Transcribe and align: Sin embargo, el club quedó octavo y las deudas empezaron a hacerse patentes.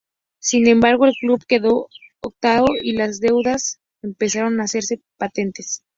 Sin 0.39 0.65
embargo, 0.65 1.05
el 1.05 1.13
club 1.13 1.45
quedó 1.47 1.87
octavo 2.21 2.65
y 2.81 2.93
las 2.93 3.19
deudas 3.19 3.81
empezaron 4.01 4.59
a 4.59 4.63
hacerse 4.63 5.03
patentes. 5.17 5.83